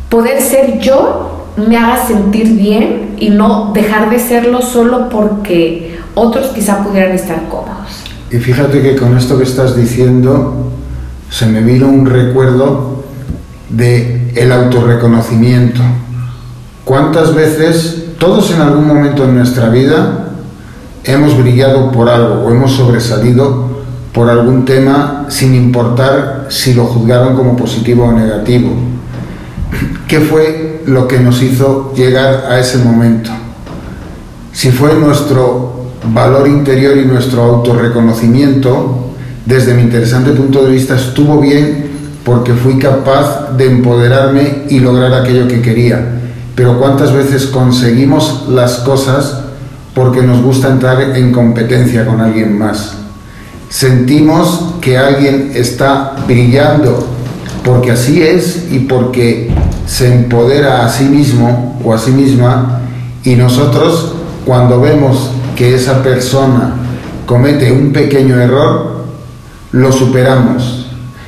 poder 0.08 0.40
ser 0.40 0.78
yo 0.78 1.46
me 1.56 1.76
haga 1.76 2.06
sentir 2.06 2.56
bien 2.56 3.16
y 3.18 3.30
no 3.30 3.72
dejar 3.74 4.10
de 4.10 4.18
serlo 4.18 4.62
solo 4.62 5.08
porque 5.08 5.98
otros 6.14 6.48
quizá 6.48 6.82
pudieran 6.82 7.12
estar 7.12 7.48
cómodos. 7.48 8.04
Y 8.30 8.36
fíjate 8.36 8.82
que 8.82 8.96
con 8.96 9.16
esto 9.16 9.36
que 9.36 9.44
estás 9.44 9.76
diciendo, 9.76 10.70
se 11.28 11.46
me 11.46 11.60
vino 11.60 11.88
un 11.88 12.06
recuerdo 12.06 13.04
de 13.68 14.32
el 14.36 14.52
autorreconocimiento. 14.52 15.80
¿Cuántas 16.84 17.34
veces 17.34 18.04
todos 18.18 18.50
en 18.52 18.60
algún 18.60 18.86
momento 18.86 19.24
en 19.24 19.36
nuestra 19.36 19.68
vida 19.68 20.30
hemos 21.04 21.36
brillado 21.38 21.90
por 21.90 22.08
algo 22.08 22.46
o 22.46 22.50
hemos 22.50 22.72
sobresalido 22.72 23.69
por 24.12 24.28
algún 24.28 24.64
tema 24.64 25.26
sin 25.28 25.54
importar 25.54 26.46
si 26.48 26.74
lo 26.74 26.84
juzgaron 26.84 27.36
como 27.36 27.56
positivo 27.56 28.04
o 28.04 28.12
negativo? 28.12 28.70
¿Qué 30.08 30.20
fue 30.20 30.82
lo 30.86 31.06
que 31.06 31.20
nos 31.20 31.40
hizo 31.42 31.92
llegar 31.94 32.46
a 32.48 32.58
ese 32.58 32.78
momento? 32.78 33.30
Si 34.52 34.70
fue 34.70 34.94
nuestro 34.94 35.86
valor 36.12 36.48
interior 36.48 36.96
y 36.96 37.04
nuestro 37.04 37.42
autorreconocimiento, 37.42 39.12
desde 39.46 39.74
mi 39.74 39.82
interesante 39.82 40.32
punto 40.32 40.64
de 40.64 40.72
vista, 40.72 40.96
estuvo 40.96 41.40
bien 41.40 41.90
porque 42.24 42.52
fui 42.52 42.78
capaz 42.78 43.56
de 43.56 43.66
empoderarme 43.66 44.64
y 44.68 44.80
lograr 44.80 45.14
aquello 45.14 45.48
que 45.48 45.62
quería. 45.62 46.20
Pero 46.54 46.78
¿cuántas 46.78 47.12
veces 47.12 47.46
conseguimos 47.46 48.46
las 48.48 48.78
cosas 48.78 49.40
porque 49.94 50.22
nos 50.22 50.42
gusta 50.42 50.68
entrar 50.68 51.00
en 51.16 51.32
competencia 51.32 52.04
con 52.04 52.20
alguien 52.20 52.58
más? 52.58 52.99
Sentimos 53.70 54.74
que 54.80 54.98
alguien 54.98 55.52
está 55.54 56.16
brillando 56.26 57.06
porque 57.64 57.92
así 57.92 58.20
es 58.20 58.66
y 58.70 58.80
porque 58.80 59.48
se 59.86 60.12
empodera 60.12 60.84
a 60.84 60.88
sí 60.88 61.04
mismo 61.04 61.80
o 61.84 61.94
a 61.94 61.98
sí 61.98 62.10
misma 62.10 62.80
y 63.22 63.36
nosotros 63.36 64.16
cuando 64.44 64.80
vemos 64.80 65.30
que 65.54 65.76
esa 65.76 66.02
persona 66.02 66.74
comete 67.26 67.70
un 67.70 67.92
pequeño 67.92 68.40
error, 68.40 69.04
lo 69.70 69.92
superamos. 69.92 70.86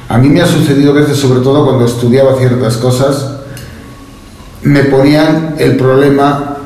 A 0.09 0.19
mí 0.19 0.29
me 0.29 0.43
ha 0.43 0.47
sucedido 0.47 0.93
veces, 0.93 1.19
sobre 1.19 1.41
todo 1.43 1.65
cuando 1.65 1.87
estudiaba 1.87 2.37
ciertas 2.39 2.77
cosas, 2.77 3.37
me 4.65 4.83
ponían 4.85 5.55
el 5.59 5.77
problema 5.77 6.57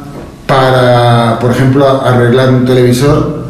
para, 0.46 1.38
por 1.38 1.50
ejemplo, 1.50 1.86
arreglar 1.86 2.48
un 2.48 2.64
televisor 2.64 3.46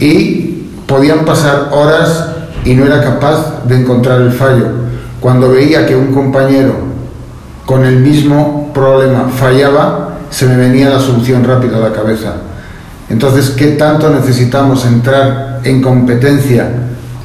y 0.00 0.45
podían 0.86 1.24
pasar 1.24 1.70
horas 1.72 2.26
y 2.64 2.74
no 2.74 2.84
era 2.84 3.02
capaz 3.02 3.64
de 3.64 3.80
encontrar 3.80 4.20
el 4.20 4.32
fallo. 4.32 4.66
Cuando 5.20 5.50
veía 5.50 5.86
que 5.86 5.96
un 5.96 6.12
compañero 6.12 6.74
con 7.64 7.84
el 7.84 7.98
mismo 7.98 8.70
problema 8.72 9.28
fallaba, 9.28 10.18
se 10.30 10.46
me 10.46 10.56
venía 10.56 10.90
la 10.90 11.00
solución 11.00 11.44
rápida 11.44 11.76
a 11.76 11.80
la 11.80 11.92
cabeza. 11.92 12.34
Entonces, 13.08 13.50
¿qué 13.50 13.72
tanto 13.72 14.10
necesitamos 14.10 14.84
entrar 14.84 15.60
en 15.64 15.82
competencia 15.82 16.68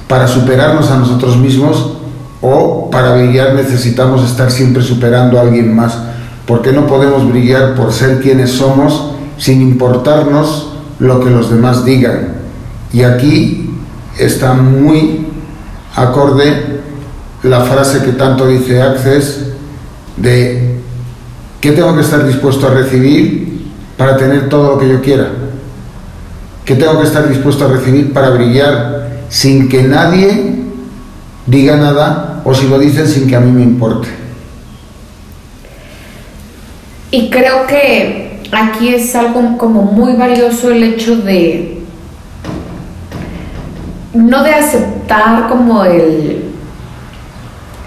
para 0.08 0.27
superarnos 0.27 0.91
a 0.91 0.98
nosotros 0.98 1.38
mismos 1.38 1.94
o 2.41 2.89
para 2.89 3.15
brillar 3.15 3.53
necesitamos 3.53 4.30
estar 4.30 4.51
siempre 4.51 4.84
superando 4.84 5.38
a 5.38 5.41
alguien 5.41 5.74
más. 5.75 5.98
¿Por 6.46 6.62
qué 6.62 6.74
no 6.74 6.88
podemos 6.88 7.30
brillar 7.30 7.75
por 7.75 7.94
ser 7.94 8.20
quienes 8.20 8.51
somos 8.51 9.12
sin 9.38 9.62
importarnos 9.62 10.74
lo 11.00 11.24
que 11.24 11.30
los 11.30 11.51
demás 11.51 11.86
digan? 11.86 12.40
Y 12.93 13.03
aquí 13.03 13.69
está 14.17 14.53
muy 14.53 15.27
acorde 15.95 16.81
la 17.43 17.62
frase 17.62 18.03
que 18.03 18.12
tanto 18.12 18.48
dice 18.48 18.81
Access 18.81 19.48
de 20.17 20.79
¿qué 21.60 21.71
tengo 21.71 21.95
que 21.95 22.01
estar 22.01 22.25
dispuesto 22.25 22.67
a 22.67 22.71
recibir 22.71 23.62
para 23.98 24.17
tener 24.17 24.50
todo 24.50 24.74
lo 24.74 24.79
que 24.79 24.89
yo 24.89 25.01
quiera? 25.01 25.29
¿Qué 26.65 26.75
tengo 26.75 27.00
que 27.00 27.07
estar 27.07 27.27
dispuesto 27.27 27.65
a 27.65 27.69
recibir 27.69 28.13
para 28.13 28.29
brillar 28.29 29.21
sin 29.29 29.69
que 29.69 29.83
nadie 29.83 30.55
diga 31.48 31.77
nada 31.77 32.41
o 32.43 32.53
si 32.53 32.67
lo 32.67 32.77
dicen 32.77 33.07
sin 33.07 33.27
que 33.27 33.36
a 33.36 33.39
mí 33.39 33.51
me 33.51 33.63
importe? 33.63 34.07
Y 37.10 37.29
creo 37.29 37.67
que 37.67 38.43
aquí 38.51 38.93
es 38.95 39.15
algo 39.15 39.57
como 39.57 39.83
muy 39.83 40.15
valioso 40.15 40.71
el 40.71 40.83
hecho 40.83 41.17
de 41.17 41.71
no 44.13 44.44
de 44.44 44.53
aceptar 44.53 45.48
como 45.48 45.84
el 45.84 46.51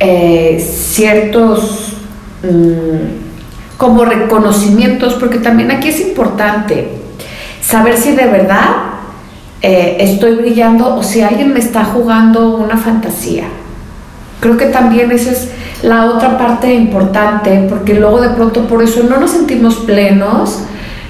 eh, 0.00 0.59
ciertos 0.61 1.95
mm, 2.43 3.76
como 3.76 4.04
reconocimientos, 4.04 5.14
porque 5.14 5.38
también 5.38 5.71
aquí 5.71 5.88
es 5.88 6.00
importante 6.00 6.88
saber 7.61 7.97
si 7.97 8.12
de 8.12 8.26
verdad 8.26 8.69
eh, 9.62 9.97
estoy 10.00 10.37
brillando 10.37 10.97
o 10.97 11.02
si 11.02 11.23
alguien 11.23 11.52
me 11.52 11.59
está 11.59 11.85
jugando 11.85 12.57
una 12.57 12.76
fantasía. 12.76 13.45
Creo 14.40 14.57
que 14.57 14.66
también 14.66 15.11
esa 15.11 15.33
es 15.33 15.50
la 15.83 16.07
otra 16.07 16.37
parte 16.37 16.75
importante, 16.75 17.66
porque 17.69 17.95
luego 17.95 18.21
de 18.21 18.31
pronto 18.31 18.66
por 18.66 18.83
eso 18.83 19.02
no 19.04 19.19
nos 19.19 19.31
sentimos 19.31 19.76
plenos, 19.76 20.61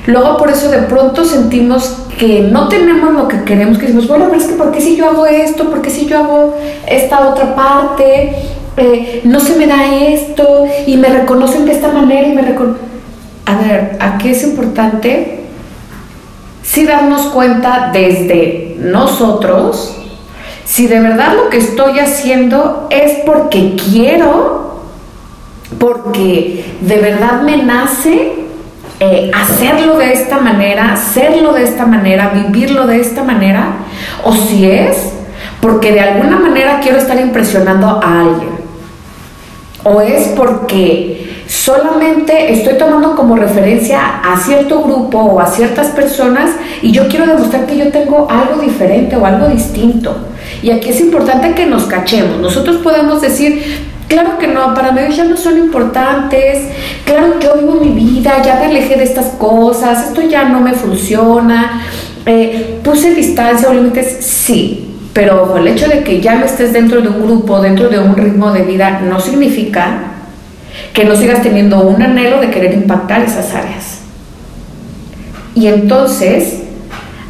luego 0.07 0.37
por 0.37 0.51
eso 0.51 0.71
de 0.71 0.79
pronto 0.79 1.25
sentimos 1.25 2.07
que 2.19 2.41
no 2.41 2.69
tenemos 2.69 3.13
lo 3.13 3.29
que 3.29 3.45
queremos, 3.45 3.79
que 3.79 3.87
decimos, 3.87 4.07
bueno, 4.07 4.27
pero 4.31 4.41
es 4.41 4.47
que 4.47 4.55
¿por 4.55 4.71
qué 4.71 4.81
si 4.81 4.97
yo 4.97 5.09
hago 5.09 5.27
esto? 5.27 5.71
¿Por 5.71 5.83
qué 5.83 5.91
si 5.91 6.07
yo 6.07 6.19
hago 6.19 6.57
esta 6.87 7.29
otra 7.29 7.55
parte? 7.55 8.35
Eh, 8.77 9.21
no 9.25 9.41
se 9.41 9.57
me 9.57 9.67
da 9.67 9.95
esto 9.95 10.67
y 10.87 10.97
me 10.97 11.09
reconocen 11.09 11.65
de 11.65 11.73
esta 11.73 11.93
manera 11.93 12.27
y 12.27 12.33
me 12.33 12.43
reconocen... 12.43 12.83
A 13.47 13.57
ver, 13.57 13.97
aquí 14.01 14.31
es 14.31 14.43
importante 14.43 15.41
si 16.63 16.87
darnos 16.87 17.27
cuenta 17.27 17.91
desde 17.93 18.77
nosotros 18.79 19.97
si 20.65 20.87
de 20.87 20.99
verdad 20.99 21.35
lo 21.37 21.51
que 21.51 21.59
estoy 21.59 21.99
haciendo 21.99 22.89
es 22.91 23.19
porque 23.27 23.77
quiero, 23.77 24.81
porque 25.79 26.65
de 26.81 26.97
verdad 26.97 27.43
me 27.43 27.59
nace 27.59 28.44
eh, 29.01 29.31
hacerlo 29.35 29.99
de 29.99 30.13
esta 30.13 30.39
manera, 30.39 30.93
hacerlo 30.93 31.53
de 31.53 31.65
esta 31.65 31.87
manera, 31.87 32.31
vivirlo 32.35 32.87
de 32.87 33.01
esta 33.01 33.25
manera, 33.25 33.77
o 34.23 34.33
si 34.33 34.71
es 34.71 35.13
porque 35.61 35.93
de 35.93 36.01
alguna 36.01 36.39
manera 36.39 36.81
quiero 36.81 36.99
estar 36.99 37.19
impresionando 37.19 37.87
a 38.03 38.21
alguien, 38.21 38.51
o 39.83 40.01
es 40.01 40.29
porque 40.37 41.25
solamente 41.47 42.53
estoy 42.53 42.79
tomando 42.79 43.15
como 43.17 43.37
referencia 43.37 44.21
a 44.23 44.39
cierto 44.39 44.83
grupo 44.83 45.19
o 45.19 45.41
a 45.41 45.47
ciertas 45.47 45.89
personas 45.89 46.51
y 46.83 46.93
yo 46.93 47.09
quiero 47.09 47.27
demostrar 47.27 47.67
que 47.67 47.77
yo 47.77 47.91
tengo 47.91 48.29
algo 48.31 48.61
diferente 48.63 49.17
o 49.17 49.27
algo 49.27 49.49
distinto. 49.49 50.17
Y 50.63 50.71
aquí 50.71 50.91
es 50.91 51.01
importante 51.01 51.55
que 51.55 51.67
nos 51.67 51.85
cachemos. 51.85 52.39
Nosotros 52.39 52.77
podemos 52.79 53.21
decir, 53.21 53.94
Claro 54.15 54.39
que 54.39 54.47
no, 54.47 54.73
para 54.75 54.93
mí 54.93 55.01
ya 55.13 55.25
no 55.25 55.37
son 55.37 55.59
importantes. 55.59 56.69
Claro, 57.05 57.41
yo 57.41 57.57
vivo 57.57 57.81
mi 57.81 57.89
vida, 57.89 58.41
ya 58.45 58.61
me 58.61 58.67
alejé 58.67 58.95
de 58.95 59.03
estas 59.03 59.27
cosas, 59.31 60.07
esto 60.07 60.21
ya 60.23 60.45
no 60.45 60.61
me 60.61 60.73
funciona. 60.73 61.83
Eh, 62.25 62.79
puse 62.85 63.13
distancia 63.13 63.69
o 63.69 63.75
límites, 63.75 64.25
sí, 64.25 64.95
pero 65.13 65.57
el 65.57 65.67
hecho 65.67 65.89
de 65.89 66.05
que 66.05 66.21
ya 66.21 66.37
no 66.37 66.45
estés 66.45 66.73
dentro 66.73 67.03
de 67.03 67.09
un 67.09 67.27
grupo, 67.27 67.61
dentro 67.61 67.89
de 67.89 67.99
un 67.99 68.17
ritmo 68.17 68.53
de 68.53 68.63
vida, 68.63 69.01
no 69.01 69.19
significa 69.19 70.13
que 70.93 71.05
no 71.05 71.17
sigas 71.17 71.43
teniendo 71.43 71.83
un 71.83 72.01
anhelo 72.01 72.41
de 72.41 72.51
querer 72.51 72.73
impactar 72.73 73.21
esas 73.21 73.53
áreas. 73.53 73.99
Y 75.57 75.67
entonces, 75.67 76.63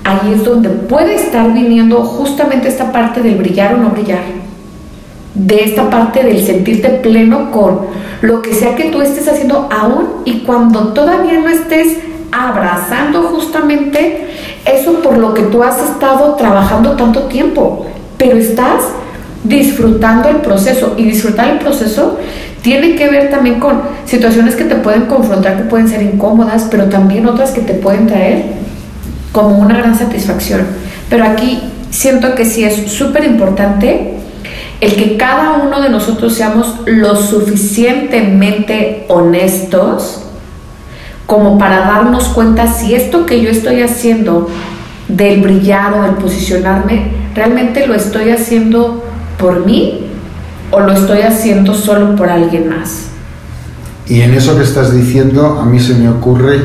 ahí 0.05 0.35
es 0.35 0.45
donde 0.45 0.69
puede 0.69 1.15
estar 1.15 1.51
viniendo 1.51 2.03
justamente 2.05 2.69
esta 2.69 2.93
parte 2.93 3.23
del 3.23 3.37
brillar 3.37 3.73
o 3.73 3.79
no 3.79 3.89
brillar 3.89 4.44
de 5.35 5.65
esta 5.65 5.91
parte 5.91 6.23
del 6.23 6.45
sentirte 6.45 6.89
pleno 6.89 7.51
con 7.51 7.81
lo 8.23 8.41
que 8.41 8.55
sea 8.55 8.77
que 8.77 8.91
tú 8.91 9.03
estés 9.03 9.29
haciendo 9.29 9.69
aún 9.71 10.23
y 10.25 10.41
cuando 10.41 10.93
todavía 10.93 11.41
no 11.41 11.49
estés 11.49 11.99
abrazando 12.31 13.23
justamente 13.25 14.29
eso 14.65 15.01
por 15.03 15.19
lo 15.19 15.35
que 15.35 15.43
tú 15.43 15.63
has 15.63 15.79
estado 15.83 16.35
trabajando 16.35 16.93
tanto 16.93 17.25
tiempo, 17.25 17.87
pero 18.17 18.37
estás 18.37 18.85
disfrutando 19.43 20.29
el 20.29 20.37
proceso 20.37 20.95
y 20.97 21.05
disfrutar 21.05 21.51
el 21.51 21.59
proceso 21.59 22.19
tiene 22.63 22.97
que 22.97 23.11
ver 23.11 23.31
también 23.31 23.61
con 23.61 23.83
situaciones 24.07 24.57
que 24.57 24.65
te 24.65 24.77
pueden 24.77 25.03
confrontar, 25.05 25.59
que 25.59 25.65
pueden 25.65 25.87
ser 25.87 26.01
incómodas, 26.01 26.67
pero 26.71 26.85
también 26.85 27.27
otras 27.27 27.51
que 27.51 27.61
te 27.61 27.75
pueden 27.75 28.07
traer 28.07 28.43
como 29.33 29.59
una 29.59 29.77
gran 29.77 29.95
satisfacción. 29.99 30.63
Pero 31.11 31.25
aquí 31.25 31.63
siento 31.91 32.35
que 32.35 32.47
sí 32.47 32.65
es 32.65 32.91
súper 32.91 33.25
importante 33.25 34.15
el 34.81 34.95
que 34.97 35.17
cada 35.17 35.53
uno 35.53 35.81
de 35.81 35.89
nosotros 35.89 36.35
seamos 36.35 36.81
lo 36.87 37.17
suficientemente 37.17 39.07
honestos 39.09 40.21
como 41.27 41.59
para 41.59 41.81
darnos 41.81 42.25
cuenta 42.29 42.67
si 42.67 42.95
esto 42.95 43.25
que 43.27 43.43
yo 43.43 43.51
estoy 43.51 43.83
haciendo 43.83 44.49
del 45.09 45.41
brillar 45.41 45.95
o 45.95 46.03
del 46.03 46.15
posicionarme, 46.17 47.13
realmente 47.35 47.87
lo 47.87 47.95
estoy 47.95 48.31
haciendo 48.31 49.03
por 49.39 49.65
mí 49.65 50.07
o 50.71 50.81
lo 50.81 50.93
estoy 50.93 51.23
haciendo 51.23 51.75
solo 51.75 52.17
por 52.17 52.29
alguien 52.29 52.69
más. 52.69 53.07
Y 54.07 54.21
en 54.21 54.35
eso 54.35 54.57
que 54.57 54.65
estás 54.65 54.95
diciendo, 54.95 55.59
a 55.61 55.65
mí 55.65 55.81
se 55.81 55.95
me 55.95 56.09
ocurre 56.09 56.61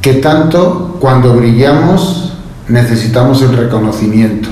que 0.00 0.14
tanto 0.14 0.96
cuando 1.00 1.34
brillamos 1.34 2.32
necesitamos 2.68 3.42
el 3.42 3.56
reconocimiento. 3.56 4.48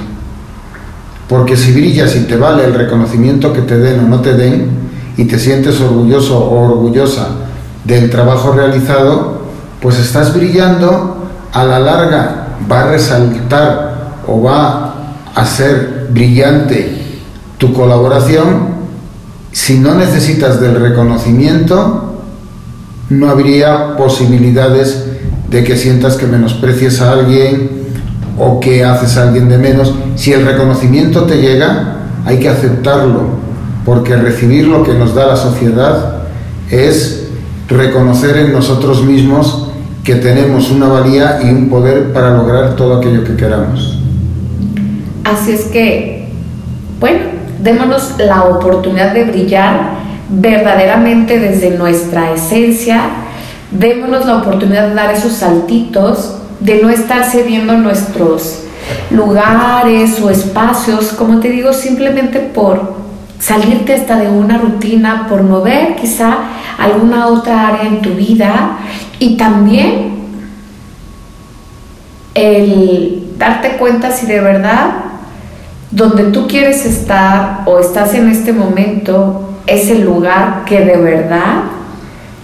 Porque 1.28 1.56
si 1.56 1.72
brillas 1.72 2.16
y 2.16 2.20
te 2.20 2.36
vale 2.36 2.64
el 2.64 2.74
reconocimiento 2.74 3.52
que 3.52 3.62
te 3.62 3.78
den 3.78 4.00
o 4.00 4.08
no 4.08 4.20
te 4.20 4.34
den, 4.34 4.88
y 5.18 5.24
te 5.24 5.38
sientes 5.38 5.80
orgulloso 5.80 6.38
o 6.38 6.70
orgullosa 6.70 7.28
del 7.84 8.08
trabajo 8.08 8.52
realizado, 8.52 9.42
pues 9.82 9.98
estás 9.98 10.32
brillando, 10.32 11.26
a 11.52 11.64
la 11.64 11.80
larga 11.80 12.46
va 12.70 12.82
a 12.82 12.90
resaltar 12.92 14.22
o 14.28 14.40
va 14.40 14.94
a 15.34 15.44
ser 15.44 16.06
brillante 16.10 17.18
tu 17.58 17.72
colaboración. 17.72 18.78
Si 19.50 19.78
no 19.78 19.94
necesitas 19.94 20.60
del 20.60 20.76
reconocimiento, 20.76 22.22
no 23.10 23.28
habría 23.28 23.96
posibilidades 23.96 25.04
de 25.50 25.64
que 25.64 25.76
sientas 25.76 26.16
que 26.16 26.26
menosprecies 26.26 27.00
a 27.00 27.12
alguien 27.12 27.77
o 28.38 28.60
que 28.60 28.84
haces 28.84 29.16
a 29.16 29.24
alguien 29.24 29.48
de 29.48 29.58
menos. 29.58 29.94
Si 30.16 30.32
el 30.32 30.44
reconocimiento 30.44 31.24
te 31.24 31.40
llega, 31.40 31.96
hay 32.24 32.38
que 32.38 32.48
aceptarlo, 32.48 33.22
porque 33.84 34.16
recibir 34.16 34.66
lo 34.66 34.82
que 34.82 34.94
nos 34.94 35.14
da 35.14 35.26
la 35.26 35.36
sociedad 35.36 36.22
es 36.70 37.28
reconocer 37.68 38.36
en 38.36 38.52
nosotros 38.52 39.02
mismos 39.02 39.68
que 40.04 40.16
tenemos 40.16 40.70
una 40.70 40.88
valía 40.88 41.40
y 41.42 41.50
un 41.50 41.68
poder 41.68 42.12
para 42.12 42.30
lograr 42.30 42.76
todo 42.76 42.98
aquello 42.98 43.24
que 43.24 43.36
queramos. 43.36 43.98
Así 45.24 45.52
es 45.52 45.64
que, 45.66 46.30
bueno, 46.98 47.18
démonos 47.62 48.14
la 48.18 48.44
oportunidad 48.44 49.12
de 49.12 49.24
brillar 49.24 49.98
verdaderamente 50.30 51.38
desde 51.38 51.76
nuestra 51.76 52.32
esencia, 52.32 53.02
démonos 53.70 54.24
la 54.24 54.38
oportunidad 54.38 54.88
de 54.88 54.94
dar 54.94 55.14
esos 55.14 55.32
saltitos 55.32 56.37
de 56.60 56.82
no 56.82 56.90
estar 56.90 57.24
cediendo 57.24 57.74
nuestros 57.74 58.64
lugares 59.10 60.20
o 60.20 60.30
espacios, 60.30 61.12
como 61.12 61.40
te 61.40 61.50
digo, 61.50 61.72
simplemente 61.72 62.40
por 62.40 62.96
salirte 63.38 63.94
hasta 63.94 64.18
de 64.18 64.28
una 64.28 64.58
rutina, 64.58 65.26
por 65.28 65.42
mover 65.42 65.96
quizá 65.96 66.38
alguna 66.78 67.28
otra 67.28 67.68
área 67.68 67.84
en 67.84 68.02
tu 68.02 68.10
vida 68.10 68.78
y 69.18 69.36
también 69.36 70.18
el 72.34 73.34
darte 73.36 73.76
cuenta 73.76 74.10
si 74.10 74.26
de 74.26 74.40
verdad 74.40 74.90
donde 75.90 76.24
tú 76.24 76.46
quieres 76.46 76.84
estar 76.84 77.62
o 77.66 77.78
estás 77.78 78.14
en 78.14 78.28
este 78.28 78.52
momento 78.52 79.54
es 79.66 79.90
el 79.90 80.02
lugar 80.02 80.64
que 80.66 80.84
de 80.84 80.96
verdad 80.96 81.62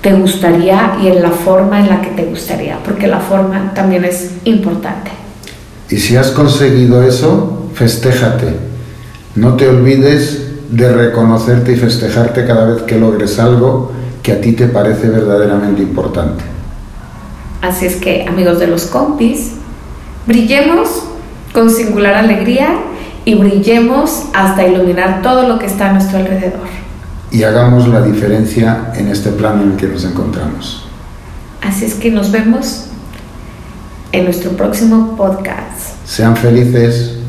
te 0.04 0.12
gustaría 0.12 0.98
y 1.02 1.06
en 1.08 1.22
la 1.22 1.30
forma 1.30 1.80
en 1.80 1.88
la 1.88 2.02
que 2.02 2.10
te 2.10 2.26
gustaría, 2.26 2.78
porque 2.84 3.06
la 3.06 3.20
forma 3.20 3.72
también 3.74 4.04
es 4.04 4.32
importante. 4.44 5.10
Y 5.88 5.96
si 5.96 6.14
has 6.14 6.30
conseguido 6.30 7.02
eso, 7.02 7.70
festéjate. 7.72 8.54
No 9.34 9.54
te 9.54 9.66
olvides 9.66 10.42
de 10.68 10.92
reconocerte 10.92 11.72
y 11.72 11.76
festejarte 11.76 12.46
cada 12.46 12.66
vez 12.66 12.82
que 12.82 12.98
logres 12.98 13.38
algo 13.38 13.92
que 14.22 14.32
a 14.32 14.40
ti 14.42 14.52
te 14.52 14.66
parece 14.66 15.08
verdaderamente 15.08 15.80
importante. 15.80 16.44
Así 17.62 17.86
es 17.86 17.96
que, 17.96 18.26
amigos 18.28 18.58
de 18.58 18.66
los 18.66 18.84
compis, 18.84 19.52
brillemos 20.26 21.02
con 21.54 21.70
singular 21.70 22.12
alegría 22.12 22.76
y 23.24 23.36
brillemos 23.36 24.24
hasta 24.34 24.66
iluminar 24.66 25.22
todo 25.22 25.48
lo 25.48 25.58
que 25.58 25.64
está 25.64 25.88
a 25.88 25.92
nuestro 25.94 26.18
alrededor. 26.18 26.83
Y 27.34 27.42
hagamos 27.42 27.88
la 27.88 28.00
diferencia 28.00 28.92
en 28.94 29.08
este 29.08 29.30
plano 29.30 29.64
en 29.64 29.72
el 29.72 29.76
que 29.76 29.88
nos 29.88 30.04
encontramos. 30.04 30.86
Así 31.60 31.84
es 31.84 31.94
que 31.94 32.08
nos 32.08 32.30
vemos 32.30 32.84
en 34.12 34.22
nuestro 34.22 34.52
próximo 34.52 35.16
podcast. 35.16 35.96
Sean 36.06 36.36
felices. 36.36 37.23